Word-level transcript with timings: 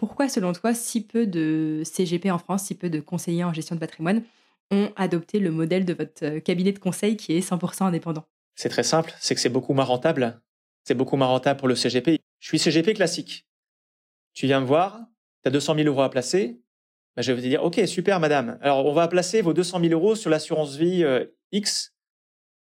Pourquoi, 0.00 0.30
selon 0.30 0.54
toi, 0.54 0.72
si 0.72 1.02
peu 1.02 1.26
de 1.26 1.82
CGP 1.84 2.30
en 2.30 2.38
France, 2.38 2.62
si 2.64 2.74
peu 2.74 2.88
de 2.88 3.00
conseillers 3.00 3.44
en 3.44 3.52
gestion 3.52 3.74
de 3.74 3.80
patrimoine 3.80 4.22
ont 4.70 4.90
adopté 4.96 5.38
le 5.38 5.50
modèle 5.50 5.84
de 5.84 5.92
votre 5.92 6.24
euh, 6.24 6.40
cabinet 6.40 6.72
de 6.72 6.78
conseil 6.78 7.18
qui 7.18 7.36
est 7.36 7.46
100% 7.46 7.82
indépendant? 7.82 8.24
C'est 8.54 8.70
très 8.70 8.82
simple, 8.82 9.12
c'est 9.20 9.34
que 9.34 9.42
c'est 9.42 9.50
beaucoup 9.50 9.74
moins 9.74 9.84
rentable. 9.84 10.40
C'est 10.84 10.94
beaucoup 10.94 11.16
moins 11.16 11.26
rentable 11.26 11.58
pour 11.58 11.68
le 11.68 11.74
CGP. 11.74 12.18
Je 12.38 12.48
suis 12.48 12.58
CGP 12.58 12.94
classique. 12.94 13.46
Tu 14.32 14.46
viens 14.46 14.62
me 14.62 14.64
voir, 14.64 15.00
tu 15.42 15.48
as 15.48 15.50
200 15.50 15.74
000 15.74 15.86
euros 15.88 16.00
à 16.00 16.08
placer. 16.08 16.62
Ben, 17.14 17.20
je 17.20 17.32
vais 17.32 17.42
te 17.42 17.46
dire, 17.46 17.62
OK, 17.62 17.78
super, 17.86 18.20
madame. 18.20 18.56
Alors, 18.62 18.86
on 18.86 18.94
va 18.94 19.06
placer 19.06 19.42
vos 19.42 19.52
200 19.52 19.80
000 19.80 19.92
euros 19.92 20.14
sur 20.14 20.30
l'assurance 20.30 20.76
vie 20.76 21.04
euh, 21.04 21.26
X. 21.52 21.92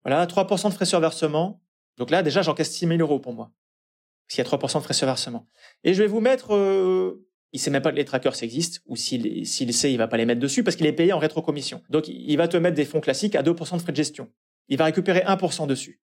Voilà, 0.05 0.25
3% 0.25 0.69
de 0.69 0.73
frais 0.73 0.85
sur 0.85 1.01
versement. 1.01 1.61
Donc 1.97 2.11
là, 2.11 2.23
déjà, 2.23 2.41
j'encaisse 2.43 2.71
6 2.71 2.87
000 2.87 2.99
euros 2.99 3.19
pour 3.19 3.33
moi. 3.33 3.51
S'il 4.27 4.43
y 4.43 4.47
a 4.47 4.49
3% 4.49 4.77
de 4.79 4.83
frais 4.83 4.93
sur 4.93 5.05
versement. 5.05 5.47
Et 5.83 5.93
je 5.93 6.01
vais 6.01 6.07
vous 6.07 6.19
mettre, 6.19 6.55
euh, 6.55 7.27
il 7.51 7.59
sait 7.59 7.69
même 7.69 7.81
pas 7.81 7.91
que 7.91 7.95
les 7.95 8.05
trackers 8.05 8.41
existent, 8.43 8.79
ou 8.87 8.95
s'il, 8.95 9.45
s'il 9.45 9.73
sait, 9.73 9.91
il 9.91 9.97
va 9.97 10.07
pas 10.07 10.17
les 10.17 10.25
mettre 10.25 10.41
dessus 10.41 10.63
parce 10.63 10.75
qu'il 10.75 10.85
est 10.87 10.93
payé 10.93 11.13
en 11.13 11.19
rétrocommission. 11.19 11.81
Donc, 11.89 12.07
il 12.07 12.35
va 12.37 12.47
te 12.47 12.57
mettre 12.57 12.75
des 12.75 12.85
fonds 12.85 13.01
classiques 13.01 13.35
à 13.35 13.43
2% 13.43 13.77
de 13.77 13.81
frais 13.81 13.91
de 13.91 13.97
gestion. 13.97 14.31
Il 14.67 14.77
va 14.77 14.85
récupérer 14.85 15.19
1% 15.21 15.67
dessus. 15.67 16.01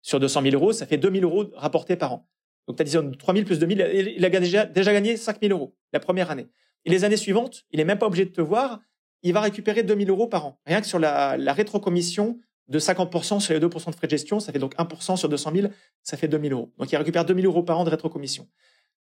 Sur 0.00 0.20
200 0.20 0.42
000 0.42 0.54
euros, 0.54 0.72
ça 0.72 0.86
fait 0.86 0.96
2 0.96 1.10
000 1.10 1.24
euros 1.24 1.50
rapportés 1.54 1.96
par 1.96 2.12
an. 2.12 2.28
Donc, 2.66 2.76
tu 2.76 2.82
as 2.82 2.84
disons 2.84 3.10
3 3.10 3.34
000 3.34 3.46
plus 3.46 3.58
2 3.58 3.66
000, 3.66 3.90
il 4.16 4.24
a 4.24 4.30
déjà, 4.30 4.64
déjà 4.64 4.92
gagné 4.92 5.16
5 5.16 5.38
000 5.42 5.52
euros 5.52 5.76
la 5.92 6.00
première 6.00 6.30
année. 6.30 6.48
Et 6.84 6.90
les 6.90 7.04
années 7.04 7.16
suivantes, 7.16 7.64
il 7.70 7.80
est 7.80 7.84
même 7.84 7.98
pas 7.98 8.06
obligé 8.06 8.24
de 8.24 8.30
te 8.30 8.40
voir, 8.40 8.80
il 9.22 9.32
va 9.32 9.40
récupérer 9.40 9.82
2 9.82 9.96
000 9.96 10.10
euros 10.10 10.26
par 10.26 10.46
an. 10.46 10.60
Rien 10.64 10.80
que 10.80 10.86
sur 10.86 10.98
la, 10.98 11.36
la 11.36 11.52
rétrocommission 11.52 12.38
de 12.68 12.78
50% 12.78 13.40
sur 13.40 13.54
les 13.54 13.60
2% 13.60 13.90
de 13.90 13.94
frais 13.94 14.06
de 14.06 14.10
gestion, 14.10 14.40
ça 14.40 14.52
fait 14.52 14.58
donc 14.58 14.76
1% 14.76 15.16
sur 15.16 15.28
200 15.28 15.52
000, 15.54 15.68
ça 16.02 16.16
fait 16.16 16.28
2 16.28 16.38
000 16.40 16.52
euros. 16.52 16.72
Donc 16.78 16.92
il 16.92 16.96
récupère 16.96 17.24
2 17.24 17.34
000 17.34 17.46
euros 17.46 17.62
par 17.62 17.78
an 17.78 17.84
de 17.84 17.90
rétrocommission. 17.90 18.48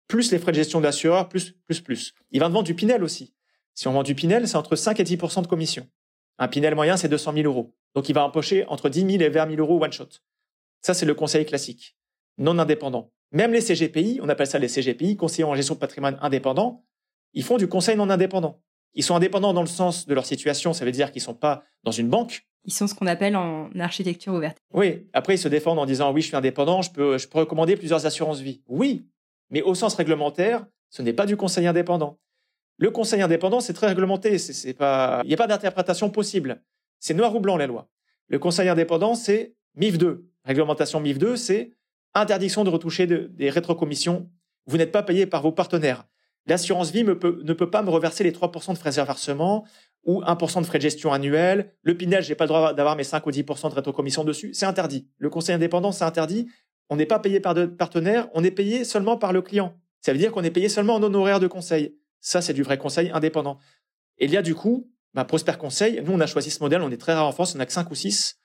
Plus 0.09 0.33
les 0.33 0.39
frais 0.39 0.53
de 0.53 0.57
gestion 0.57 0.81
de 0.81 0.85
l'assureur, 0.85 1.29
plus, 1.29 1.53
plus, 1.67 1.81
plus. 1.81 2.15
Il 2.31 2.41
va 2.41 2.49
vendre 2.49 2.65
du 2.65 2.75
Pinel 2.75 3.05
aussi. 3.05 3.35
Si 3.75 3.89
on 3.89 3.93
vend 3.93 4.03
du 4.03 4.15
Pinel, 4.15 4.49
c'est 4.49 4.57
entre 4.57 4.77
5 4.77 4.99
et 5.01 5.05
10% 5.05 5.43
de 5.43 5.47
commission. 5.47 5.89
Un 6.39 6.49
Pinel 6.49 6.75
moyen, 6.75 6.97
c'est 6.97 7.09
200 7.09 7.33
000 7.35 7.47
euros. 7.47 7.75
Donc 7.95 8.09
il 8.09 8.15
va 8.15 8.25
empocher 8.25 8.67
entre 8.67 8.89
10 8.89 9.01
000 9.01 9.23
et 9.23 9.29
20 9.29 9.51
000 9.51 9.61
euros 9.61 9.83
one 9.83 9.93
shot. 9.93 10.09
Ça, 10.81 10.95
c'est 10.95 11.07
le 11.07 11.15
conseil 11.15 11.47
classique, 11.47 11.97
non 12.39 12.59
indépendant. 12.59 13.13
Même 13.31 13.53
les 13.53 13.63
CGPI, 13.63 14.21
on 14.23 14.29
appelle 14.29 14.47
ça 14.47 14.59
les 14.59 14.69
CGPI, 14.69 15.17
conseillers 15.17 15.45
en 15.45 15.55
gestion 15.55 15.75
de 15.75 15.81
patrimoine 15.81 16.19
indépendants, 16.21 16.85
ils 17.33 17.45
font 17.45 17.57
du 17.57 17.69
conseil 17.69 17.97
non 17.97 18.11
indépendant. 18.11 18.61
Ils 18.95 19.03
sont 19.03 19.15
indépendants 19.15 19.55
dans 19.55 19.63
le 19.63 19.69
sens 19.69 20.07
de 20.07 20.15
leur 20.15 20.27
situation, 20.27 20.75
ça 20.75 20.85
veut 20.85 20.93
dire 20.93 21.13
qu'ils 21.13 21.23
sont 21.23 21.35
pas 21.35 21.65
dans 21.83 21.93
une 21.93 22.09
banque. 22.09 22.47
Ils 22.65 22.73
sont 22.73 22.87
ce 22.87 22.95
qu'on 22.95 23.07
appelle 23.07 23.37
en 23.37 23.71
architecture 23.79 24.33
ouverte. 24.35 24.59
Oui, 24.73 25.07
après 25.13 25.35
ils 25.35 25.39
se 25.39 25.49
défendent 25.49 25.79
en 25.81 25.87
disant 25.87 26.13
oui, 26.13 26.21
je 26.23 26.29
suis 26.29 26.37
indépendant, 26.37 26.81
je 26.83 26.91
peux, 26.93 27.19
je 27.19 27.27
peux 27.29 27.39
recommander 27.41 27.77
plusieurs 27.77 28.07
assurances 28.07 28.41
vie. 28.41 28.63
Oui, 28.69 29.05
mais 29.51 29.63
au 29.63 29.75
sens 29.75 29.95
réglementaire, 29.95 30.65
ce 30.91 31.03
n'est 31.03 31.13
pas 31.13 31.27
du 31.27 31.37
conseil 31.37 31.67
indépendant. 31.67 32.19
Le 32.79 32.91
conseil 32.91 33.21
indépendant, 33.23 33.61
c'est 33.61 33.73
très 33.75 33.89
réglementé, 33.89 34.39
c'est, 34.39 34.75
pas, 34.75 35.21
il 35.25 35.29
n'y 35.29 35.35
a 35.35 35.37
pas 35.37 35.47
d'interprétation 35.47 36.11
possible. 36.11 36.63
C'est 37.01 37.15
noir 37.15 37.35
ou 37.35 37.41
blanc 37.41 37.57
la 37.57 37.67
loi. 37.67 37.89
Le 38.29 38.39
conseil 38.39 38.69
indépendant, 38.69 39.15
c'est 39.15 39.55
MIF 39.77 39.99
2. 39.99 40.25
Réglementation 40.45 41.01
MIF 41.01 41.19
2, 41.19 41.37
c'est 41.37 41.71
interdiction 42.15 42.65
de 42.65 42.71
retoucher 42.71 43.07
de- 43.07 43.29
des 43.33 43.51
rétrocommissions. 43.51 44.29
Vous 44.67 44.77
n'êtes 44.79 44.93
pas 44.93 45.03
payé 45.03 45.27
par 45.27 45.43
vos 45.43 45.53
partenaires. 45.53 46.05
L'assurance 46.47 46.91
vie 46.91 47.05
ne 47.05 47.13
peut 47.15 47.71
pas 47.71 47.83
me 47.83 47.91
reverser 47.91 48.25
les 48.25 48.33
3% 48.33 48.73
de 48.73 48.79
frais 48.79 48.91
de 48.91 48.95
versement 48.97 49.65
ou 50.05 50.23
1% 50.23 50.61
de 50.61 50.67
frais 50.67 50.79
de 50.79 50.83
gestion 50.83 51.13
annuel. 51.13 51.73
Le 51.83 51.97
Pinel, 51.97 52.23
j'ai 52.23 52.35
pas 52.35 52.45
le 52.45 52.49
droit 52.49 52.75
d'avoir 52.75 52.97
mes 52.97 53.05
5 53.05 53.25
ou 53.27 53.31
10% 53.31 53.71
de 53.71 53.75
rétrocommission 53.75 54.25
dessus. 54.25 54.53
C'est 54.53 54.67
interdit. 54.67 55.09
Le 55.19 55.31
conseil 55.31 55.55
indépendant, 55.55 55.93
c'est 55.93 56.05
interdit. 56.05 56.49
On 56.89 56.97
n'est 56.97 57.07
pas 57.07 57.19
payé 57.19 57.41
par 57.41 57.55
de 57.55 57.67
partenaires, 57.67 58.29
on 58.35 58.45
est 58.45 58.51
payé 58.51 58.85
seulement 58.85 59.17
par 59.17 59.33
le 59.33 59.41
client. 59.41 59.75
Ça 60.01 60.13
veut 60.13 60.19
dire 60.19 60.33
qu'on 60.33 60.43
est 60.43 60.51
payé 60.51 60.69
seulement 60.69 60.97
en 60.97 61.03
honoraire 61.03 61.41
de 61.41 61.47
conseil. 61.47 61.97
Ça, 62.21 62.43
c'est 62.43 62.53
du 62.53 62.63
vrai 62.63 62.77
conseil 62.77 63.11
indépendant. 63.13 63.59
Et 64.19 64.27
il 64.27 64.31
y 64.31 64.37
a 64.37 64.43
du 64.43 64.55
coup, 64.55 64.91
bah, 65.15 65.25
Prosper 65.25 65.55
Conseil, 65.59 66.03
nous, 66.05 66.13
on 66.13 66.21
a 66.21 66.27
choisi 66.27 66.51
ce 66.51 66.63
modèle, 66.63 66.83
on 66.83 66.91
est 66.91 67.01
très 67.01 67.15
rare 67.15 67.27
en 67.27 67.33
France, 67.33 67.55
on 67.55 67.59
n'a 67.59 67.67
que 67.67 67.73
5 67.73 67.91
ou 67.91 67.95
6. 67.95 68.39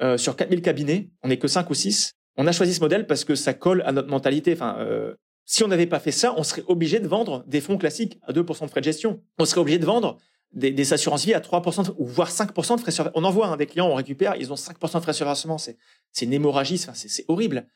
Euh, 0.00 0.16
sur 0.16 0.36
4000 0.36 0.62
cabinets, 0.62 1.10
on 1.22 1.28
n'est 1.28 1.38
que 1.38 1.48
5 1.48 1.68
ou 1.70 1.74
6. 1.74 2.14
On 2.36 2.46
a 2.46 2.52
choisi 2.52 2.74
ce 2.74 2.80
modèle 2.80 3.06
parce 3.06 3.24
que 3.24 3.34
ça 3.34 3.52
colle 3.52 3.82
à 3.84 3.92
notre 3.92 4.08
mentalité. 4.08 4.52
Enfin, 4.54 4.76
euh, 4.78 5.14
si 5.44 5.62
on 5.64 5.68
n'avait 5.68 5.86
pas 5.86 6.00
fait 6.00 6.12
ça, 6.12 6.34
on 6.36 6.42
serait 6.42 6.64
obligé 6.66 6.98
de 6.98 7.08
vendre 7.08 7.44
des 7.46 7.60
fonds 7.60 7.76
classiques 7.76 8.18
à 8.22 8.32
2% 8.32 8.64
de 8.64 8.70
frais 8.70 8.80
de 8.80 8.84
gestion. 8.84 9.22
On 9.38 9.44
serait 9.44 9.60
obligé 9.60 9.78
de 9.78 9.84
vendre 9.84 10.18
des, 10.52 10.70
des 10.70 10.92
assurances 10.92 11.24
vie 11.24 11.34
à 11.34 11.40
3% 11.40 11.86
de- 11.86 11.94
ou 11.98 12.06
voire 12.06 12.30
5% 12.30 12.76
de 12.76 12.80
frais 12.80 12.90
sur 12.90 13.10
On 13.14 13.24
envoie 13.24 13.46
hein, 13.48 13.56
des 13.56 13.66
clients, 13.66 13.88
on 13.88 13.94
récupère, 13.94 14.36
ils 14.36 14.52
ont 14.52 14.56
5% 14.56 14.98
de 14.98 15.02
frais 15.02 15.12
sur 15.12 15.26
versement. 15.26 15.58
C'est, 15.58 15.76
c'est 16.12 16.24
une 16.26 16.32
hémorragie, 16.32 16.78
c'est, 16.78 17.24
horrible. 17.28 17.66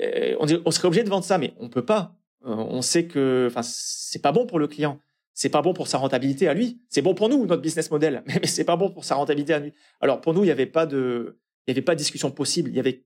Euh, 0.00 0.36
on, 0.40 0.46
on 0.64 0.70
serait 0.70 0.88
obligé 0.88 1.02
de 1.04 1.08
vendre 1.10 1.24
ça, 1.24 1.38
mais 1.38 1.54
on 1.58 1.68
peut 1.68 1.84
pas. 1.84 2.14
Euh, 2.46 2.54
on 2.54 2.82
sait 2.82 3.06
que, 3.06 3.46
enfin, 3.50 3.62
c'est 3.62 4.20
pas 4.22 4.32
bon 4.32 4.46
pour 4.46 4.58
le 4.58 4.66
client. 4.66 4.98
C'est 5.34 5.48
pas 5.48 5.62
bon 5.62 5.72
pour 5.72 5.88
sa 5.88 5.98
rentabilité 5.98 6.48
à 6.48 6.54
lui. 6.54 6.80
C'est 6.88 7.02
bon 7.02 7.14
pour 7.14 7.28
nous, 7.28 7.46
notre 7.46 7.62
business 7.62 7.90
model, 7.90 8.22
mais 8.26 8.46
c'est 8.46 8.64
pas 8.64 8.76
bon 8.76 8.90
pour 8.90 9.04
sa 9.04 9.14
rentabilité 9.14 9.54
à 9.54 9.58
lui. 9.58 9.72
Alors 10.00 10.20
pour 10.20 10.34
nous, 10.34 10.42
il 10.42 10.46
n'y 10.46 10.52
avait 10.52 10.66
pas 10.66 10.86
de, 10.86 11.38
il 11.66 11.70
y 11.70 11.72
avait 11.72 11.82
pas 11.82 11.94
de 11.94 11.98
discussion 11.98 12.30
possible. 12.30 12.70
Il 12.70 12.76
y 12.76 12.80
avait, 12.80 13.04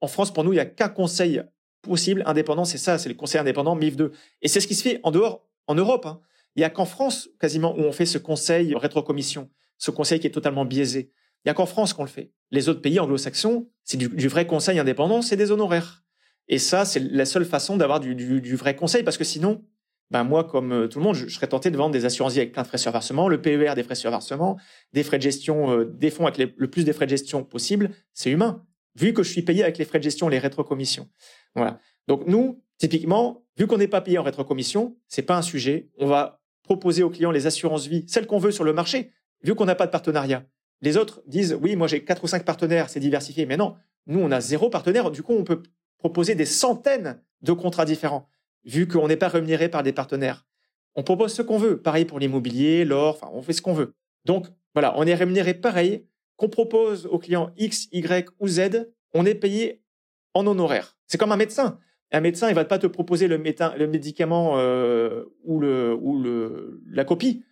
en 0.00 0.08
France, 0.08 0.32
pour 0.32 0.42
nous, 0.44 0.52
il 0.52 0.56
y 0.56 0.60
a 0.60 0.66
qu'un 0.66 0.88
conseil 0.88 1.42
possible 1.82 2.22
indépendant, 2.26 2.64
c'est 2.64 2.78
ça, 2.78 2.98
c'est 2.98 3.08
le 3.08 3.14
conseil 3.14 3.40
indépendant 3.40 3.76
MIF 3.76 3.96
2. 3.96 4.12
Et 4.42 4.48
c'est 4.48 4.60
ce 4.60 4.66
qui 4.66 4.74
se 4.74 4.82
fait 4.82 4.98
en 5.04 5.10
dehors, 5.12 5.46
en 5.68 5.74
Europe. 5.76 6.06
hein. 6.06 6.20
Il 6.56 6.62
y 6.62 6.64
a 6.64 6.70
qu'en 6.70 6.86
France, 6.86 7.28
quasiment, 7.38 7.76
où 7.76 7.82
on 7.82 7.92
fait 7.92 8.06
ce 8.06 8.18
conseil 8.18 8.74
rétrocommission, 8.74 9.50
ce 9.78 9.90
conseil 9.90 10.20
qui 10.20 10.26
est 10.26 10.30
totalement 10.30 10.64
biaisé. 10.64 11.12
Il 11.44 11.48
y 11.48 11.50
a 11.50 11.54
qu'en 11.54 11.66
France 11.66 11.92
qu'on 11.92 12.02
le 12.02 12.08
fait. 12.08 12.32
Les 12.50 12.68
autres 12.68 12.80
pays 12.80 12.98
anglo-saxons, 12.98 13.68
c'est 13.84 13.98
du, 13.98 14.28
vrai 14.28 14.46
conseil 14.46 14.78
indépendant, 14.78 15.22
c'est 15.22 15.36
des 15.36 15.52
honoraires. 15.52 16.02
Et 16.48 16.58
ça, 16.58 16.84
c'est 16.84 17.00
la 17.00 17.26
seule 17.26 17.44
façon 17.44 17.76
d'avoir 17.76 18.00
du, 18.00 18.56
vrai 18.56 18.74
conseil, 18.74 19.02
parce 19.02 19.18
que 19.18 19.24
sinon, 19.24 19.64
ben 20.10 20.24
moi, 20.24 20.44
comme 20.44 20.72
euh, 20.72 20.88
tout 20.88 20.98
le 20.98 21.04
monde, 21.04 21.14
je, 21.14 21.28
serais 21.28 21.48
tenté 21.48 21.70
de 21.70 21.76
vendre 21.76 21.92
des 21.92 22.04
assurances 22.04 22.36
avec 22.36 22.52
plein 22.52 22.62
de 22.62 22.68
frais 22.68 22.78
sur 22.78 22.92
versement, 22.92 23.28
le 23.28 23.42
PER 23.42 23.74
des 23.74 23.82
frais 23.82 23.96
sur 23.96 24.10
versement, 24.10 24.56
des 24.92 25.02
frais 25.02 25.18
de 25.18 25.22
gestion, 25.22 25.72
euh, 25.72 25.84
des 25.84 26.10
fonds 26.10 26.26
avec 26.26 26.54
le 26.56 26.70
plus 26.70 26.84
des 26.84 26.92
frais 26.92 27.06
de 27.06 27.10
gestion 27.10 27.42
possible. 27.44 27.90
C'est 28.12 28.30
humain, 28.30 28.64
vu 28.94 29.12
que 29.12 29.22
je 29.22 29.30
suis 29.30 29.42
payé 29.42 29.62
avec 29.62 29.78
les 29.78 29.84
frais 29.84 29.98
de 29.98 30.04
gestion, 30.04 30.28
les 30.28 30.38
rétrocommissions. 30.38 31.08
Voilà. 31.54 31.80
Donc 32.06 32.26
nous, 32.26 32.62
typiquement, 32.78 33.44
vu 33.56 33.66
qu'on 33.66 33.78
n'est 33.78 33.88
pas 33.88 34.00
payé 34.00 34.18
en 34.18 34.22
rétrocommission, 34.22 34.96
c'est 35.08 35.22
pas 35.22 35.36
un 35.36 35.42
sujet. 35.42 35.90
On 35.98 36.06
va 36.06 36.40
proposer 36.66 37.02
aux 37.02 37.10
clients 37.10 37.30
les 37.30 37.46
assurances 37.46 37.86
vie, 37.86 38.04
celles 38.08 38.26
qu'on 38.26 38.38
veut 38.38 38.50
sur 38.50 38.64
le 38.64 38.74
marché, 38.74 39.12
vu 39.42 39.54
qu'on 39.54 39.64
n'a 39.64 39.74
pas 39.74 39.86
de 39.86 39.92
partenariat. 39.92 40.44
Les 40.82 40.98
autres 40.98 41.22
disent 41.26 41.56
oui, 41.62 41.76
moi 41.76 41.86
j'ai 41.86 42.04
quatre 42.04 42.24
ou 42.24 42.26
cinq 42.26 42.44
partenaires, 42.44 42.90
c'est 42.90 43.00
diversifié. 43.00 43.46
Mais 43.46 43.56
non, 43.56 43.76
nous 44.06 44.20
on 44.20 44.30
a 44.30 44.40
zéro 44.40 44.68
partenaire. 44.68 45.10
Du 45.10 45.22
coup, 45.22 45.32
on 45.32 45.44
peut 45.44 45.62
proposer 45.98 46.34
des 46.34 46.44
centaines 46.44 47.22
de 47.40 47.52
contrats 47.52 47.86
différents, 47.86 48.28
vu 48.64 48.86
qu'on 48.86 49.08
n'est 49.08 49.16
pas 49.16 49.28
rémunéré 49.28 49.68
par 49.68 49.82
des 49.82 49.92
partenaires. 49.92 50.44
On 50.96 51.02
propose 51.02 51.32
ce 51.32 51.42
qu'on 51.42 51.58
veut. 51.58 51.80
Pareil 51.80 52.04
pour 52.04 52.18
l'immobilier, 52.18 52.84
l'or, 52.84 53.14
enfin, 53.14 53.30
on 53.32 53.42
fait 53.42 53.52
ce 53.52 53.62
qu'on 53.62 53.74
veut. 53.74 53.94
Donc, 54.24 54.46
voilà, 54.74 54.94
on 54.98 55.06
est 55.06 55.14
rémunéré 55.14 55.54
pareil. 55.54 56.06
Qu'on 56.36 56.50
propose 56.50 57.06
aux 57.06 57.18
clients 57.18 57.50
X, 57.56 57.88
Y 57.92 58.28
ou 58.40 58.48
Z, 58.48 58.90
on 59.14 59.24
est 59.24 59.34
payé 59.34 59.82
en 60.34 60.46
honoraire. 60.46 60.98
C'est 61.06 61.16
comme 61.16 61.32
un 61.32 61.38
médecin. 61.38 61.78
Un 62.12 62.20
médecin, 62.20 62.48
il 62.48 62.54
va 62.54 62.64
pas 62.64 62.78
te 62.78 62.86
proposer 62.86 63.26
le, 63.26 63.38
médicament 63.38 64.58
euh, 64.58 65.24
ou, 65.44 65.60
la 65.60 67.04
copie. 67.04 67.44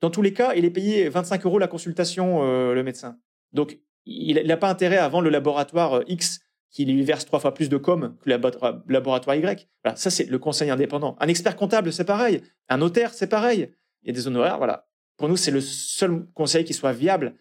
Dans 0.00 0.10
tous 0.10 0.22
les 0.22 0.32
cas, 0.32 0.54
il 0.54 0.64
est 0.64 0.70
payé 0.70 1.08
25 1.08 1.44
euros 1.46 1.58
la 1.58 1.68
consultation, 1.68 2.42
euh, 2.42 2.74
le 2.74 2.82
médecin. 2.82 3.18
Donc, 3.52 3.78
il 4.04 4.44
n'a 4.46 4.56
pas 4.56 4.70
intérêt 4.70 4.96
à 4.96 5.08
vendre 5.08 5.24
le 5.24 5.30
laboratoire 5.30 5.98
euh, 5.98 6.04
X 6.08 6.40
qui 6.70 6.86
lui 6.86 7.02
verse 7.02 7.26
trois 7.26 7.38
fois 7.38 7.52
plus 7.52 7.68
de 7.68 7.76
com 7.76 8.16
que 8.22 8.30
le 8.30 8.36
labo- 8.36 8.82
laboratoire 8.88 9.36
Y. 9.36 9.68
Voilà, 9.84 9.94
ça, 9.96 10.10
c'est 10.10 10.24
le 10.24 10.38
conseil 10.38 10.70
indépendant. 10.70 11.16
Un 11.20 11.28
expert 11.28 11.54
comptable, 11.54 11.92
c'est 11.92 12.06
pareil. 12.06 12.42
Un 12.70 12.78
notaire, 12.78 13.12
c'est 13.12 13.26
pareil. 13.28 13.74
Il 14.02 14.08
y 14.08 14.10
a 14.10 14.14
des 14.14 14.26
honoraires, 14.26 14.56
voilà. 14.56 14.88
Pour 15.18 15.28
nous, 15.28 15.36
c'est 15.36 15.50
le 15.50 15.60
seul 15.60 16.26
conseil 16.32 16.64
qui 16.64 16.72
soit 16.72 16.92
viable, 16.92 17.34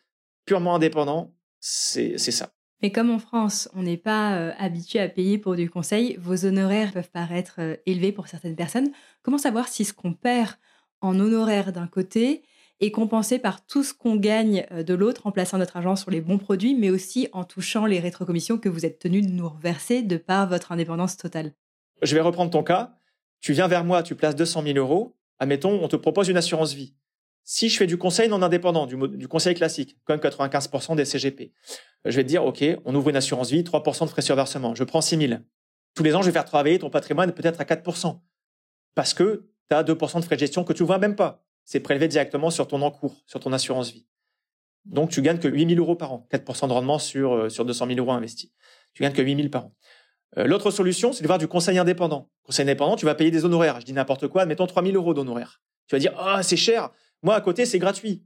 purement 0.46 0.76
indépendant, 0.76 1.34
c'est 1.62 2.18
ça. 2.18 2.52
Mais 2.82 2.92
comme 2.92 3.12
en 3.12 3.20
France, 3.20 3.70
on 3.76 3.84
n'est 3.84 3.98
pas 3.98 4.36
euh, 4.36 4.52
habitué 4.58 5.00
à 5.00 5.08
payer 5.08 5.38
pour 5.38 5.56
du 5.56 5.70
conseil, 5.70 6.18
vos 6.20 6.46
honoraires 6.46 6.94
peuvent 6.94 7.12
paraître 7.12 7.56
euh, 7.60 7.76
élevés 7.86 8.12
pour 8.12 8.28
certaines 8.28 8.56
personnes. 8.56 8.92
Comment 9.22 9.38
savoir 9.38 9.68
si 9.68 9.86
ce 9.86 9.94
qu'on 9.94 10.14
perd 10.14 10.56
en 11.02 11.20
honoraires 11.20 11.74
d'un 11.74 11.88
côté 11.88 12.44
est 12.80 12.90
compensé 12.90 13.38
par 13.38 13.64
tout 13.66 13.84
ce 13.84 13.94
qu'on 13.94 14.16
gagne 14.16 14.66
euh, 14.72 14.82
de 14.82 14.96
l'autre 14.96 15.28
en 15.28 15.32
plaçant 15.32 15.60
notre 15.60 15.78
argent 15.78 15.96
sur 15.96 16.10
les 16.10 16.22
bons 16.22 16.40
produits, 16.40 16.74
mais 16.74 16.90
aussi 16.90 17.28
en 17.34 17.44
touchant 17.44 17.86
les 17.86 18.00
rétrocommissions 18.00 18.58
que 18.58 18.70
vous 18.70 18.86
êtes 18.86 18.98
tenu 18.98 19.22
de 19.22 19.30
nous 19.30 19.48
reverser 19.48 20.02
de 20.02 20.18
par 20.18 20.50
votre 20.50 20.72
indépendance 20.72 21.18
totale? 21.18 21.54
Je 22.02 22.16
vais 22.16 22.22
reprendre 22.22 22.50
ton 22.50 22.64
cas. 22.64 22.98
Tu 23.42 23.54
viens 23.54 23.68
vers 23.68 23.84
moi, 23.84 24.02
tu 24.02 24.16
places 24.16 24.36
200 24.36 24.64
000 24.64 24.78
euros. 24.78 25.16
Admettons, 25.38 25.84
on 25.84 25.88
te 25.88 25.96
propose 25.96 26.30
une 26.30 26.38
assurance 26.38 26.74
vie. 26.74 26.96
Si 27.44 27.70
je 27.70 27.78
fais 27.78 27.88
du 27.88 27.98
conseil 27.98 28.30
non 28.30 28.42
indépendant, 28.42 28.86
du, 28.86 28.96
du 28.96 29.28
conseil 29.28 29.56
classique, 29.56 29.98
comme 30.06 30.20
95% 30.20 30.96
des 30.96 31.06
CGP, 31.06 31.52
je 32.06 32.16
vais 32.16 32.24
te 32.24 32.28
dire, 32.28 32.44
OK, 32.44 32.64
on 32.86 32.96
ouvre 32.96 33.10
une 33.10 33.16
assurance 33.16 33.52
vie, 33.52 33.64
3% 33.64 34.06
de 34.06 34.10
frais 34.10 34.22
sur 34.22 34.36
versement. 34.36 34.74
Je 34.76 34.84
prends 34.84 35.02
6 35.02 35.18
000. 35.28 35.40
Tous 35.94 36.04
les 36.04 36.16
ans, 36.16 36.22
je 36.22 36.28
vais 36.28 36.32
faire 36.32 36.46
travailler 36.46 36.80
ton 36.80 36.90
patrimoine 36.90 37.32
peut-être 37.32 37.62
à 37.62 37.64
4%. 37.64 38.20
Parce 38.96 39.14
que 39.14 39.50
tu 39.70 39.76
as 39.76 39.84
2% 39.84 40.20
de 40.20 40.26
frais 40.26 40.36
de 40.36 40.40
gestion 40.40 40.64
que 40.64 40.74
tu 40.74 40.84
ne 40.84 40.88
vois 40.88 40.98
même 40.98 41.16
pas. 41.16 41.44
C'est 41.64 41.80
prélevé 41.80 42.08
directement 42.08 42.50
sur 42.50 42.68
ton 42.68 42.82
encours, 42.82 43.22
sur 43.28 43.40
ton 43.40 43.54
assurance 43.54 43.92
vie. 43.92 44.08
Donc, 44.86 45.12
tu 45.12 45.22
gagnes 45.22 45.38
que 45.38 45.48
8 45.48 45.70
000 45.70 45.80
euros 45.80 45.96
par 45.96 46.12
an. 46.12 46.28
4% 46.32 46.68
de 46.68 46.74
rendement 46.74 46.98
sur, 46.98 47.34
euh, 47.34 47.50
sur 47.50 47.66
200 47.66 47.88
000 47.88 48.00
euros 48.00 48.12
investis. 48.12 48.52
Tu 48.94 49.04
gagnes 49.04 49.14
que 49.14 49.22
8 49.22 49.36
000 49.36 49.50
par 49.50 49.66
an. 49.66 49.76
Euh, 50.38 50.48
l'autre 50.48 50.72
solution, 50.72 51.14
c'est 51.14 51.22
de 51.22 51.28
voir 51.28 51.38
du 51.38 51.48
conseil 51.48 51.78
indépendant. 51.78 52.32
Conseil 52.44 52.64
indépendant, 52.64 52.96
tu 52.96 53.06
vas 53.06 53.16
payer 53.16 53.32
des 53.32 53.46
honoraires. 53.46 53.80
Je 53.80 53.86
dis 53.86 53.94
n'importe 53.94 54.28
quoi, 54.28 54.46
mettons 54.46 54.66
3 54.66 54.84
000 54.84 54.96
euros 54.96 55.14
d'honoraires. 55.14 55.62
Tu 55.88 55.96
vas 55.96 56.00
dire, 56.00 56.14
ah, 56.18 56.42
c'est 56.42 56.58
cher. 56.58 56.90
Moi, 57.22 57.36
à 57.36 57.42
côté, 57.42 57.66
c'est 57.66 57.80
gratuit. 57.80 58.24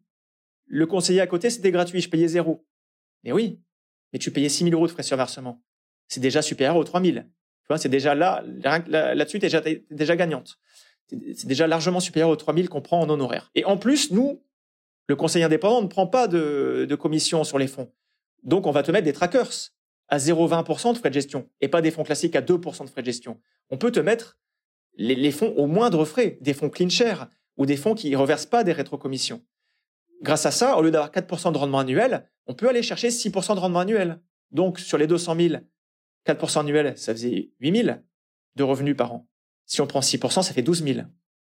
Le 0.67 0.85
conseiller 0.85 1.19
à 1.19 1.27
côté, 1.27 1.49
c'était 1.49 1.71
gratuit. 1.71 1.99
Je 1.99 2.09
payais 2.09 2.27
zéro. 2.27 2.65
Mais 3.23 3.31
oui. 3.31 3.59
Mais 4.15 4.19
tu 4.19 4.31
payais 4.31 4.47
6 4.47 4.63
000 4.63 4.73
euros 4.73 4.87
de 4.87 4.93
frais 4.93 5.03
sur 5.03 5.17
versement. 5.17 5.61
C'est 6.07 6.21
déjà 6.21 6.41
supérieur 6.41 6.77
aux 6.77 6.85
3 6.85 7.01
000. 7.01 7.17
Tu 7.17 7.23
vois, 7.67 7.77
c'est 7.77 7.89
déjà 7.89 8.15
là, 8.15 8.45
là-dessus, 8.87 9.39
tu 9.39 9.45
es 9.45 9.83
déjà, 9.91 10.15
gagnante. 10.15 10.57
C'est 11.09 11.45
déjà 11.45 11.67
largement 11.67 11.99
supérieur 11.99 12.29
aux 12.29 12.37
3 12.37 12.55
000 12.55 12.69
qu'on 12.69 12.79
prend 12.79 13.01
en 13.01 13.09
honoraires. 13.09 13.51
Et 13.55 13.65
en 13.65 13.75
plus, 13.75 14.11
nous, 14.11 14.41
le 15.09 15.17
conseiller 15.17 15.43
indépendant 15.43 15.81
ne 15.81 15.89
prend 15.89 16.07
pas 16.07 16.29
de, 16.29 16.95
commission 16.97 17.43
sur 17.43 17.59
les 17.59 17.67
fonds. 17.67 17.91
Donc, 18.43 18.67
on 18.67 18.71
va 18.71 18.83
te 18.83 18.91
mettre 18.93 19.03
des 19.03 19.11
trackers 19.11 19.51
à 20.07 20.17
0,20% 20.17 20.93
de 20.93 20.97
frais 20.97 21.09
de 21.09 21.13
gestion 21.13 21.49
et 21.59 21.67
pas 21.67 21.81
des 21.81 21.91
fonds 21.91 22.03
classiques 22.03 22.37
à 22.37 22.41
2% 22.41 22.85
de 22.85 22.89
frais 22.89 23.01
de 23.01 23.07
gestion. 23.07 23.41
On 23.69 23.77
peut 23.77 23.91
te 23.91 23.99
mettre 23.99 24.39
les, 24.95 25.15
les 25.15 25.31
fonds 25.31 25.53
au 25.57 25.67
moindre 25.67 26.05
frais, 26.05 26.37
des 26.39 26.53
fonds 26.53 26.69
clean 26.69 26.87
share, 26.87 27.27
ou 27.57 27.65
des 27.65 27.75
fonds 27.75 27.95
qui 27.95 28.11
ne 28.11 28.15
reversent 28.15 28.45
pas 28.45 28.63
des 28.63 28.71
rétrocommissions. 28.71 29.43
Grâce 30.21 30.45
à 30.45 30.51
ça, 30.51 30.77
au 30.77 30.83
lieu 30.83 30.91
d'avoir 30.91 31.11
4% 31.11 31.51
de 31.51 31.57
rendement 31.57 31.79
annuel, 31.79 32.29
on 32.47 32.53
peut 32.53 32.69
aller 32.69 32.83
chercher 32.83 33.09
6% 33.09 33.55
de 33.55 33.59
rendement 33.59 33.79
annuel. 33.79 34.19
Donc, 34.51 34.79
sur 34.79 34.97
les 34.97 35.07
200 35.07 35.35
000, 35.35 35.55
4% 36.25 36.59
annuel, 36.59 36.97
ça 36.97 37.13
faisait 37.13 37.51
8 37.59 37.83
000 37.83 37.97
de 38.55 38.63
revenus 38.63 38.95
par 38.95 39.13
an. 39.13 39.27
Si 39.65 39.81
on 39.81 39.87
prend 39.87 39.99
6%, 39.99 40.43
ça 40.43 40.53
fait 40.53 40.61
12 40.61 40.83
000. 40.83 40.99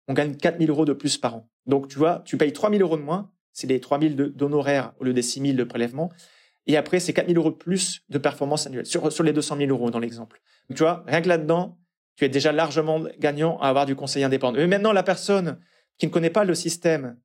On 0.07 0.13
gagne 0.13 0.35
4 0.35 0.59
000 0.59 0.69
euros 0.69 0.85
de 0.85 0.93
plus 0.93 1.17
par 1.17 1.35
an. 1.35 1.49
Donc, 1.65 1.87
tu 1.87 1.97
vois, 1.97 2.21
tu 2.25 2.37
payes 2.37 2.53
3 2.53 2.69
000 2.69 2.81
euros 2.81 2.97
de 2.97 3.01
moins. 3.01 3.31
C'est 3.53 3.67
les 3.67 3.79
3 3.79 3.99
000 3.99 4.13
d'honoraires 4.29 4.93
au 4.99 5.03
lieu 5.03 5.13
des 5.13 5.21
6 5.21 5.41
000 5.41 5.53
de 5.53 5.63
prélèvement. 5.63 6.11
Et 6.67 6.77
après, 6.77 6.99
c'est 6.99 7.13
4 7.13 7.27
000 7.27 7.37
euros 7.37 7.51
de 7.51 7.55
plus 7.55 8.01
de 8.09 8.17
performance 8.17 8.67
annuelle 8.67 8.85
sur, 8.85 9.11
sur 9.11 9.23
les 9.23 9.33
200 9.33 9.57
000 9.57 9.69
euros 9.69 9.89
dans 9.89 9.99
l'exemple. 9.99 10.41
Tu 10.69 10.83
vois, 10.83 11.03
rien 11.07 11.21
que 11.21 11.27
là-dedans, 11.27 11.79
tu 12.15 12.25
es 12.25 12.29
déjà 12.29 12.51
largement 12.51 13.03
gagnant 13.19 13.57
à 13.59 13.69
avoir 13.69 13.85
du 13.85 13.95
conseil 13.95 14.23
indépendant. 14.23 14.59
Mais 14.59 14.67
maintenant, 14.67 14.93
la 14.93 15.03
personne 15.03 15.59
qui 15.97 16.07
ne 16.07 16.11
connaît 16.11 16.29
pas 16.29 16.43
le 16.43 16.55
système. 16.55 17.17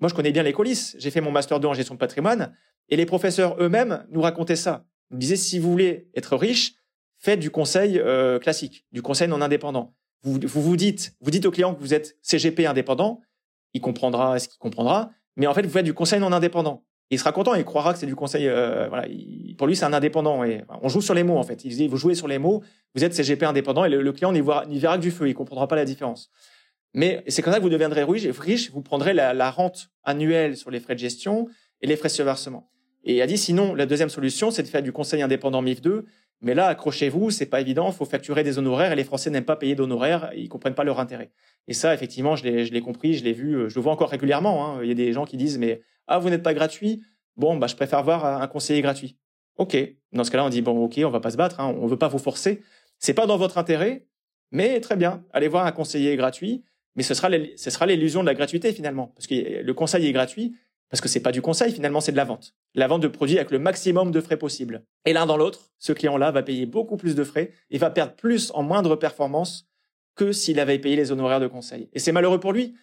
Moi, 0.00 0.08
je 0.08 0.14
connais 0.14 0.32
bien 0.32 0.42
les 0.42 0.52
coulisses. 0.52 0.96
J'ai 0.98 1.10
fait 1.10 1.20
mon 1.20 1.30
master 1.30 1.60
2 1.60 1.68
en 1.68 1.74
gestion 1.74 1.94
de 1.94 2.00
patrimoine 2.00 2.54
et 2.90 2.96
les 2.96 3.06
professeurs 3.06 3.56
eux-mêmes 3.60 4.04
nous 4.10 4.20
racontaient 4.20 4.56
ça. 4.56 4.84
Ils 5.10 5.14
nous 5.14 5.20
disaient 5.20 5.36
si 5.36 5.58
vous 5.58 5.70
voulez 5.70 6.08
être 6.14 6.36
riche, 6.36 6.74
faites 7.18 7.40
du 7.40 7.50
conseil 7.50 7.98
euh, 7.98 8.38
classique, 8.38 8.86
du 8.92 9.02
conseil 9.02 9.28
non 9.28 9.40
indépendant. 9.40 9.94
Vous, 10.22 10.38
vous 10.42 10.76
dites, 10.76 11.14
vous 11.20 11.30
dites 11.30 11.46
au 11.46 11.50
client 11.50 11.74
que 11.74 11.80
vous 11.80 11.94
êtes 11.94 12.18
CGP 12.22 12.66
indépendant, 12.66 13.22
il 13.72 13.80
comprendra 13.80 14.38
ce 14.38 14.48
qu'il 14.48 14.58
comprendra, 14.58 15.10
mais 15.36 15.46
en 15.46 15.54
fait 15.54 15.62
vous 15.62 15.70
faites 15.70 15.84
du 15.84 15.94
conseil 15.94 16.20
non 16.20 16.32
indépendant. 16.32 16.84
il 17.10 17.18
sera 17.18 17.32
content, 17.32 17.54
il 17.54 17.64
croira 17.64 17.94
que 17.94 17.98
c'est 17.98 18.06
du 18.06 18.16
conseil. 18.16 18.46
Euh, 18.46 18.88
voilà, 18.88 19.08
pour 19.56 19.66
lui 19.66 19.76
c'est 19.76 19.84
un 19.84 19.92
indépendant 19.92 20.44
et 20.44 20.62
on 20.82 20.88
joue 20.88 21.00
sur 21.00 21.14
les 21.14 21.22
mots 21.22 21.38
en 21.38 21.42
fait. 21.42 21.64
Il 21.64 21.74
dit 21.74 21.88
vous 21.88 21.96
jouez 21.96 22.14
sur 22.14 22.28
les 22.28 22.38
mots, 22.38 22.62
vous 22.94 23.04
êtes 23.04 23.14
CGP 23.14 23.44
indépendant 23.44 23.84
et 23.84 23.88
le, 23.88 24.12
client 24.12 24.32
n'y 24.32 24.40
verra 24.42 24.96
que 24.96 25.02
du 25.02 25.10
feu, 25.10 25.28
il 25.28 25.34
comprendra 25.34 25.68
pas 25.68 25.76
la 25.76 25.84
différence. 25.84 26.30
Mais 26.92 27.22
c'est 27.28 27.42
comme 27.42 27.52
ça 27.52 27.60
que 27.60 27.62
vous 27.62 27.70
deviendrez 27.70 28.04
riche, 28.04 28.70
vous 28.72 28.82
prendrez 28.82 29.14
la, 29.14 29.50
rente 29.50 29.90
annuelle 30.02 30.56
sur 30.56 30.70
les 30.70 30.80
frais 30.80 30.94
de 30.94 31.00
gestion 31.00 31.48
et 31.80 31.86
les 31.86 31.96
frais 31.96 32.08
de 32.08 32.22
versement. 32.22 32.70
Et 33.04 33.22
a 33.22 33.26
dit 33.26 33.38
sinon, 33.38 33.74
la 33.74 33.86
deuxième 33.86 34.10
solution, 34.10 34.50
c'est 34.50 34.62
de 34.62 34.68
faire 34.68 34.82
du 34.82 34.92
conseil 34.92 35.22
indépendant 35.22 35.62
MIF 35.62 35.80
2. 35.80 36.04
Mais 36.42 36.54
là, 36.54 36.66
accrochez-vous, 36.68 37.30
c'est 37.30 37.46
pas 37.46 37.60
évident, 37.60 37.92
faut 37.92 38.06
facturer 38.06 38.42
des 38.42 38.58
honoraires 38.58 38.92
et 38.92 38.96
les 38.96 39.04
Français 39.04 39.28
n'aiment 39.28 39.44
pas 39.44 39.56
payer 39.56 39.74
d'honoraires, 39.74 40.30
ils 40.34 40.48
comprennent 40.48 40.74
pas 40.74 40.84
leur 40.84 40.98
intérêt. 40.98 41.30
Et 41.68 41.74
ça, 41.74 41.92
effectivement, 41.92 42.34
je 42.34 42.44
l'ai 42.44 42.80
compris, 42.80 43.14
je 43.14 43.24
l'ai 43.24 43.34
vu, 43.34 43.68
je 43.68 43.74
le 43.74 43.80
vois 43.80 43.92
encore 43.92 44.08
régulièrement. 44.08 44.66
Hein. 44.66 44.80
Il 44.82 44.88
y 44.88 44.92
a 44.92 44.94
des 44.94 45.12
gens 45.12 45.26
qui 45.26 45.36
disent 45.36 45.58
mais 45.58 45.82
ah 46.06 46.18
vous 46.18 46.30
n'êtes 46.30 46.42
pas 46.42 46.54
gratuit, 46.54 47.02
bon 47.36 47.56
bah 47.56 47.66
je 47.66 47.76
préfère 47.76 48.02
voir 48.02 48.24
un 48.24 48.46
conseiller 48.46 48.80
gratuit. 48.80 49.18
Ok, 49.56 49.76
dans 50.12 50.24
ce 50.24 50.30
cas-là, 50.30 50.46
on 50.46 50.48
dit 50.48 50.62
bon 50.62 50.82
ok, 50.82 50.98
on 51.04 51.10
va 51.10 51.20
pas 51.20 51.30
se 51.30 51.36
battre, 51.36 51.60
hein. 51.60 51.74
on 51.78 51.86
veut 51.86 51.98
pas 51.98 52.08
vous 52.08 52.18
forcer, 52.18 52.62
c'est 52.98 53.12
pas 53.12 53.26
dans 53.26 53.36
votre 53.36 53.58
intérêt, 53.58 54.06
mais 54.50 54.80
très 54.80 54.96
bien, 54.96 55.22
allez 55.32 55.48
voir 55.48 55.66
un 55.66 55.72
conseiller 55.72 56.16
gratuit 56.16 56.64
mais 56.96 57.02
ce 57.02 57.14
sera 57.14 57.86
l'illusion 57.86 58.20
de 58.20 58.26
la 58.26 58.34
gratuité 58.34 58.72
finalement, 58.72 59.12
parce 59.14 59.26
que 59.26 59.62
le 59.62 59.74
conseil 59.74 60.06
est 60.06 60.12
gratuit, 60.12 60.56
parce 60.90 61.00
que 61.00 61.08
c'est 61.08 61.20
pas 61.20 61.32
du 61.32 61.40
conseil 61.40 61.72
finalement, 61.72 62.00
c'est 62.00 62.12
de 62.12 62.16
la 62.16 62.24
vente. 62.24 62.54
La 62.74 62.88
vente 62.88 63.02
de 63.02 63.08
produits 63.08 63.38
avec 63.38 63.50
le 63.50 63.58
maximum 63.58 64.10
de 64.10 64.20
frais 64.20 64.36
possible. 64.36 64.84
Et 65.06 65.12
l'un 65.12 65.24
dans 65.24 65.36
l'autre, 65.36 65.70
ce 65.78 65.92
client-là 65.92 66.32
va 66.32 66.42
payer 66.42 66.66
beaucoup 66.66 66.96
plus 66.96 67.14
de 67.14 67.24
frais 67.24 67.52
et 67.70 67.78
va 67.78 67.90
perdre 67.90 68.14
plus 68.14 68.50
en 68.54 68.62
moindre 68.62 68.96
performance 68.96 69.68
que 70.16 70.32
s'il 70.32 70.58
avait 70.60 70.78
payé 70.78 70.96
les 70.96 71.12
honoraires 71.12 71.40
de 71.40 71.46
conseil. 71.46 71.88
Et 71.92 72.00
c'est 72.00 72.12
malheureux 72.12 72.40
pour 72.40 72.52
lui, 72.52 72.74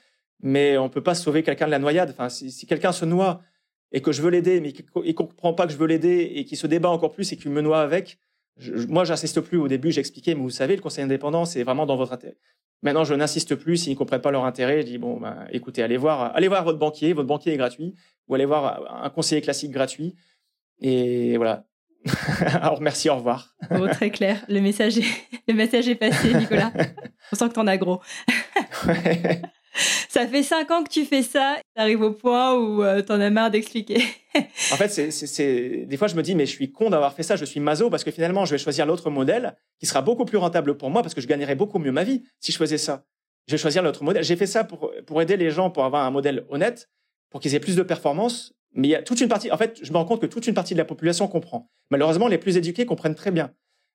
mais 0.41 0.77
on 0.77 0.89
peut 0.89 1.03
pas 1.03 1.15
sauver 1.15 1.43
quelqu'un 1.43 1.65
de 1.65 1.71
la 1.71 1.79
noyade. 1.79 2.09
Enfin, 2.11 2.29
si, 2.29 2.65
quelqu'un 2.65 2.93
se 2.93 3.05
noie 3.05 3.41
et 3.91 4.01
que 4.01 4.11
je 4.11 4.21
veux 4.21 4.29
l'aider, 4.29 4.61
mais 4.61 4.71
qu'il 4.71 5.15
comprend 5.15 5.53
pas 5.53 5.67
que 5.67 5.73
je 5.73 5.77
veux 5.77 5.87
l'aider 5.87 6.31
et 6.35 6.45
qu'il 6.45 6.57
se 6.57 6.67
débat 6.67 6.89
encore 6.89 7.11
plus 7.11 7.31
et 7.31 7.37
qu'il 7.37 7.51
me 7.51 7.61
noie 7.61 7.81
avec, 7.81 8.17
moi, 8.87 9.03
j'insiste 9.03 9.41
plus. 9.41 9.57
Au 9.57 9.67
début, 9.67 9.91
j'expliquais, 9.91 10.35
mais 10.35 10.41
vous 10.41 10.49
savez, 10.49 10.75
le 10.75 10.81
conseil 10.81 11.03
indépendant, 11.03 11.45
c'est 11.45 11.63
vraiment 11.63 11.85
dans 11.85 11.95
votre 11.95 12.13
intérêt. 12.13 12.37
Maintenant, 12.83 13.03
je 13.03 13.13
n'insiste 13.13 13.55
plus 13.55 13.77
s'ils 13.77 13.93
ne 13.93 13.97
comprennent 13.97 14.21
pas 14.21 14.31
leur 14.31 14.45
intérêt. 14.45 14.81
Je 14.81 14.87
dis 14.87 14.97
bon, 14.97 15.19
ben, 15.19 15.47
écoutez, 15.51 15.81
allez 15.81 15.97
voir, 15.97 16.35
allez 16.35 16.47
voir 16.47 16.63
votre 16.63 16.79
banquier. 16.79 17.13
Votre 17.13 17.27
banquier 17.27 17.53
est 17.53 17.57
gratuit, 17.57 17.95
ou 18.27 18.35
allez 18.35 18.45
voir 18.45 19.03
un 19.03 19.09
conseiller 19.09 19.41
classique 19.41 19.71
gratuit. 19.71 20.15
Et 20.79 21.37
voilà. 21.37 21.65
Alors 22.61 22.81
merci, 22.81 23.09
au 23.09 23.15
revoir. 23.15 23.55
Bon, 23.69 23.87
très 23.87 24.11
clair. 24.11 24.45
Le 24.47 24.61
message 24.61 24.97
est, 24.99 25.05
le 25.47 25.53
message 25.53 25.87
est 25.89 25.95
passé, 25.95 26.33
Nicolas. 26.33 26.71
On 27.31 27.35
sent 27.35 27.49
que 27.49 27.53
t'en 27.53 27.67
as 27.67 27.77
gros. 27.77 28.01
ça 30.09 30.27
fait 30.27 30.43
cinq 30.43 30.71
ans 30.71 30.83
que 30.83 30.89
tu 30.89 31.05
fais 31.05 31.23
ça, 31.23 31.57
tu 31.75 31.81
arrives 31.81 32.01
au 32.01 32.11
point 32.11 32.55
où 32.55 32.83
euh, 32.83 33.01
tu 33.01 33.11
en 33.11 33.21
as 33.21 33.29
marre 33.29 33.51
d'expliquer. 33.51 34.01
en 34.35 34.75
fait, 34.75 34.89
c'est, 34.89 35.85
des 35.85 35.97
fois, 35.97 36.07
je 36.07 36.15
me 36.15 36.23
dis, 36.23 36.35
mais 36.35 36.45
je 36.45 36.51
suis 36.51 36.71
con 36.71 36.89
d'avoir 36.89 37.13
fait 37.13 37.23
ça, 37.23 37.35
je 37.35 37.45
suis 37.45 37.59
maso, 37.59 37.89
parce 37.89 38.03
que 38.03 38.11
finalement, 38.11 38.45
je 38.45 38.51
vais 38.51 38.57
choisir 38.57 38.85
l'autre 38.85 39.09
modèle 39.09 39.55
qui 39.79 39.85
sera 39.85 40.01
beaucoup 40.01 40.25
plus 40.25 40.37
rentable 40.37 40.77
pour 40.77 40.89
moi, 40.89 41.01
parce 41.01 41.13
que 41.13 41.21
je 41.21 41.27
gagnerais 41.27 41.55
beaucoup 41.55 41.79
mieux 41.79 41.91
ma 41.91 42.03
vie 42.03 42.23
si 42.39 42.51
je 42.51 42.57
faisais 42.57 42.77
ça. 42.77 43.05
Je 43.47 43.53
vais 43.53 43.57
choisir 43.57 43.83
l'autre 43.83 44.03
modèle. 44.03 44.23
J'ai 44.23 44.35
fait 44.35 44.47
ça 44.47 44.63
pour, 44.63 44.91
pour 45.05 45.21
aider 45.21 45.37
les 45.37 45.51
gens, 45.51 45.69
pour 45.69 45.85
avoir 45.85 46.05
un 46.05 46.11
modèle 46.11 46.45
honnête, 46.49 46.89
pour 47.29 47.39
qu'ils 47.39 47.55
aient 47.55 47.59
plus 47.59 47.75
de 47.75 47.83
performance. 47.83 48.53
Mais 48.73 48.89
il 48.89 48.91
y 48.91 48.95
a 48.95 49.01
toute 49.01 49.21
une 49.21 49.29
partie, 49.29 49.51
en 49.51 49.57
fait, 49.57 49.79
je 49.81 49.91
me 49.91 49.97
rends 49.97 50.05
compte 50.05 50.21
que 50.21 50.25
toute 50.25 50.47
une 50.47 50.53
partie 50.53 50.73
de 50.73 50.79
la 50.79 50.85
population 50.85 51.27
comprend. 51.27 51.69
Malheureusement, 51.89 52.27
les 52.27 52.37
plus 52.37 52.57
éduqués 52.57 52.85
comprennent 52.85 53.15
très 53.15 53.31
bien. 53.31 53.53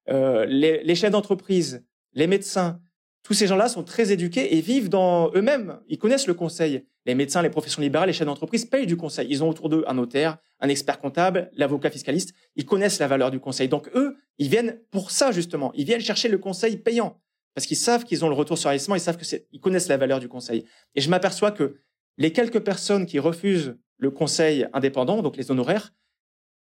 Euh, 0.08 0.46
les 0.46 0.94
chefs 0.94 1.10
d'entreprise, 1.10 1.84
les 2.14 2.26
médecins, 2.26 2.80
tous 3.22 3.34
ces 3.34 3.46
gens-là 3.46 3.68
sont 3.68 3.84
très 3.84 4.12
éduqués 4.12 4.56
et 4.56 4.60
vivent 4.60 4.88
dans 4.88 5.30
eux-mêmes. 5.34 5.78
Ils 5.88 5.98
connaissent 5.98 6.26
le 6.26 6.34
conseil. 6.34 6.84
Les 7.06 7.14
médecins, 7.14 7.42
les 7.42 7.50
professions 7.50 7.82
libérales, 7.82 8.08
les 8.08 8.12
chefs 8.12 8.26
d'entreprise 8.26 8.64
payent 8.64 8.86
du 8.86 8.96
conseil. 8.96 9.28
Ils 9.30 9.42
ont 9.44 9.48
autour 9.48 9.68
d'eux 9.68 9.84
un 9.86 9.94
notaire, 9.94 10.38
un 10.60 10.68
expert 10.68 10.98
comptable, 10.98 11.50
l'avocat 11.54 11.90
fiscaliste. 11.90 12.34
Ils 12.56 12.64
connaissent 12.64 12.98
la 12.98 13.08
valeur 13.08 13.30
du 13.30 13.38
conseil. 13.38 13.68
Donc 13.68 13.88
eux, 13.94 14.16
ils 14.38 14.48
viennent 14.48 14.80
pour 14.90 15.10
ça 15.10 15.30
justement. 15.30 15.72
Ils 15.74 15.84
viennent 15.84 16.00
chercher 16.00 16.28
le 16.28 16.38
conseil 16.38 16.76
payant 16.76 17.20
parce 17.54 17.66
qu'ils 17.66 17.76
savent 17.76 18.04
qu'ils 18.04 18.24
ont 18.24 18.28
le 18.28 18.34
retour 18.34 18.58
sur 18.58 18.70
investissement. 18.70 18.96
Ils 18.96 19.00
savent 19.00 19.16
que 19.16 19.24
ils 19.52 19.60
connaissent 19.60 19.88
la 19.88 19.96
valeur 19.96 20.20
du 20.20 20.28
conseil. 20.28 20.64
Et 20.94 21.00
je 21.00 21.10
m'aperçois 21.10 21.50
que 21.52 21.76
les 22.18 22.32
quelques 22.32 22.60
personnes 22.60 23.06
qui 23.06 23.18
refusent 23.18 23.76
le 23.98 24.10
conseil 24.10 24.66
indépendant, 24.72 25.22
donc 25.22 25.36
les 25.36 25.50
honoraires, 25.50 25.92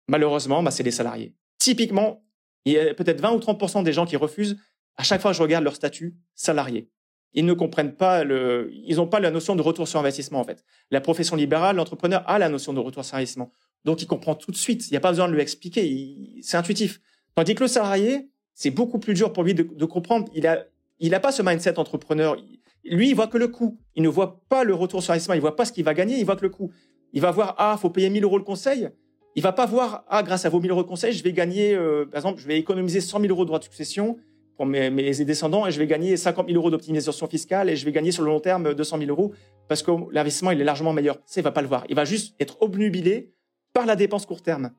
malheureusement, 0.09 0.61
bah, 0.61 0.71
c'est 0.71 0.83
les 0.83 0.91
salariés. 0.91 1.33
Typiquement, 1.57 2.23
il 2.65 2.73
y 2.73 2.79
a 2.79 2.93
peut-être 2.93 3.21
20 3.21 3.31
ou 3.31 3.39
30% 3.39 3.83
des 3.83 3.93
gens 3.93 4.05
qui 4.05 4.17
refusent 4.17 4.57
à 4.99 5.03
chaque 5.03 5.21
fois 5.21 5.31
je 5.31 5.41
regarde 5.41 5.63
leur 5.63 5.75
statut 5.75 6.15
salarié. 6.35 6.89
Ils 7.33 7.45
ne 7.45 7.53
comprennent 7.53 7.95
pas 7.95 8.23
le, 8.23 8.69
ils 8.73 8.97
n'ont 8.97 9.07
pas 9.07 9.19
la 9.19 9.31
notion 9.31 9.55
de 9.55 9.61
retour 9.61 9.87
sur 9.87 9.99
investissement 9.99 10.41
en 10.41 10.43
fait. 10.43 10.63
La 10.91 10.99
profession 10.99 11.35
libérale, 11.35 11.77
l'entrepreneur 11.77 12.23
a 12.27 12.37
la 12.37 12.49
notion 12.49 12.73
de 12.73 12.79
retour 12.79 13.05
sur 13.05 13.15
investissement, 13.15 13.51
donc 13.85 14.01
il 14.01 14.07
comprend 14.07 14.35
tout 14.35 14.51
de 14.51 14.57
suite. 14.57 14.87
Il 14.87 14.91
n'y 14.91 14.97
a 14.97 14.99
pas 14.99 15.11
besoin 15.11 15.29
de 15.29 15.33
lui 15.33 15.41
expliquer, 15.41 16.41
c'est 16.41 16.57
intuitif. 16.57 16.99
Tandis 17.35 17.55
que 17.55 17.63
le 17.63 17.69
salarié, 17.69 18.29
c'est 18.53 18.71
beaucoup 18.71 18.99
plus 18.99 19.13
dur 19.13 19.31
pour 19.31 19.43
lui 19.43 19.53
de, 19.53 19.85
comprendre. 19.85 20.29
Il 20.35 20.45
a, 20.45 20.65
il 20.99 21.13
a 21.15 21.21
pas 21.21 21.31
ce 21.31 21.41
mindset 21.41 21.79
entrepreneur. 21.79 22.35
Lui, 22.83 23.09
il 23.09 23.15
voit 23.15 23.27
que 23.27 23.37
le 23.37 23.47
coût. 23.47 23.79
Il 23.95 24.03
ne 24.03 24.09
voit 24.09 24.41
pas 24.49 24.65
le 24.65 24.73
retour 24.73 25.01
sur 25.01 25.11
investissement. 25.11 25.35
Il 25.35 25.41
voit 25.41 25.55
pas 25.55 25.63
ce 25.63 25.71
qu'il 25.71 25.85
va 25.85 25.93
gagner. 25.93 26.17
Il 26.17 26.25
voit 26.25 26.35
que 26.35 26.41
le 26.41 26.49
coût. 26.49 26.71
Il 27.13 27.21
va 27.21 27.31
voir 27.31 27.55
ah, 27.57 27.77
faut 27.79 27.89
payer 27.89 28.09
1000 28.09 28.23
euros 28.25 28.37
le 28.37 28.43
conseil. 28.43 28.89
il 29.35 29.41
va 29.41 29.53
pas 29.53 29.65
voir, 29.65 30.03
ah, 30.09 30.23
grâce 30.23 30.43
à 30.43 30.49
vos 30.49 30.59
1000 30.59 30.71
euros 30.71 30.83
de 30.83 30.87
conseil, 30.89 31.13
je 31.13 31.23
vais 31.23 31.31
gagner, 31.31 31.73
euh, 31.73 32.05
par 32.05 32.17
exemple, 32.17 32.41
je 32.41 32.47
vais 32.47 32.57
économiser 32.57 32.99
100 32.99 33.21
000 33.21 33.31
euros 33.31 33.45
de 33.45 33.47
droits 33.47 33.59
de 33.59 33.63
succession 33.63 34.17
pour 34.59 34.65
mes, 34.65 34.89
descendants 35.23 35.65
et 35.67 35.71
je 35.71 35.79
vais 35.79 35.87
gagner 35.87 36.17
50 36.17 36.47
000 36.47 36.57
euros 36.57 36.69
d'optimisation 36.69 37.27
fiscale 37.27 37.69
et 37.69 37.77
je 37.77 37.85
vais 37.85 37.93
gagner 37.93 38.11
sur 38.11 38.23
le 38.23 38.29
long 38.29 38.41
terme 38.41 38.73
200 38.73 38.97
000 38.97 39.09
euros 39.09 39.31
parce 39.69 39.81
que 39.81 39.89
l'investissement, 40.11 40.51
il 40.51 40.59
est 40.59 40.65
largement 40.65 40.91
meilleur. 40.91 41.17
Ça, 41.25 41.39
il 41.39 41.45
va 41.45 41.53
pas 41.53 41.61
le 41.61 41.69
voir. 41.69 41.85
Il 41.87 41.95
va 41.95 42.03
juste 42.03 42.35
être 42.41 42.61
obnubilé 42.61 43.31
par 43.71 43.85
la 43.85 43.95
dépense 43.95 44.25
court 44.25 44.41
terme. 44.41 44.71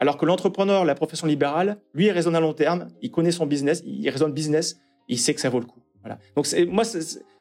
Alors 0.00 0.16
que 0.16 0.24
l'entrepreneur, 0.24 0.86
la 0.86 0.94
profession 0.94 1.26
libérale, 1.26 1.76
lui, 1.92 2.06
il 2.06 2.12
raisonne 2.12 2.34
à 2.34 2.40
long 2.40 2.54
terme, 2.54 2.88
il 3.02 3.10
connaît 3.10 3.30
son 3.30 3.44
business, 3.44 3.82
il 3.84 4.08
raisonne 4.08 4.32
business, 4.32 4.78
il 5.06 5.18
sait 5.18 5.34
que 5.34 5.40
ça 5.42 5.50
vaut 5.50 5.60
le 5.60 5.66
coup. 5.66 5.82
Voilà. 6.00 6.18
Donc 6.34 6.46
moi, 6.68 6.84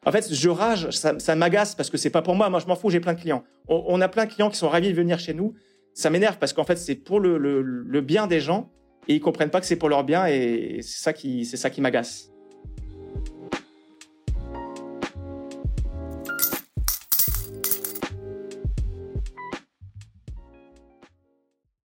en 0.05 0.11
fait, 0.11 0.33
je 0.33 0.49
rage, 0.49 0.89
ça, 0.89 1.35
m'agace 1.37 1.75
parce 1.75 1.89
que 1.89 1.95
c'est 1.95 2.09
pas 2.09 2.21
pour 2.21 2.35
moi. 2.35 2.49
Moi, 2.49 2.59
je 2.59 2.67
m'en 2.67 2.75
fous, 2.75 2.89
j'ai 2.89 2.99
plein 2.99 3.13
de 3.13 3.21
clients. 3.21 3.45
On, 3.69 4.01
a 4.01 4.09
plein 4.09 4.25
de 4.25 4.33
clients 4.33 4.49
qui 4.49 4.57
sont 4.57 4.67
ravis 4.67 4.89
de 4.89 4.97
venir 4.97 5.17
chez 5.17 5.33
nous. 5.33 5.53
Ça 5.93 6.09
m'énerve 6.09 6.39
parce 6.39 6.51
qu'en 6.51 6.65
fait, 6.65 6.75
c'est 6.75 6.95
pour 6.95 7.21
le, 7.21 8.01
bien 8.01 8.27
des 8.27 8.41
gens 8.41 8.69
et 9.07 9.15
ils 9.15 9.21
comprennent 9.21 9.51
pas 9.51 9.61
que 9.61 9.67
c'est 9.67 9.75
pour 9.75 9.89
leur 9.89 10.03
bien 10.03 10.25
et 10.27 10.79
c'est 10.81 11.03
ça 11.03 11.13
qui, 11.13 11.45
c'est 11.45 11.57
ça 11.57 11.69
qui 11.69 11.81
m'agace. 11.81 12.34